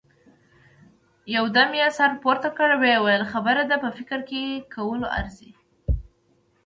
[1.35, 4.19] يودم يې سر پورته کړ، ويې ويل: خبره دې په فکر
[4.73, 5.51] کولو ارزي.